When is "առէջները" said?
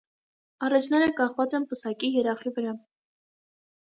0.67-1.09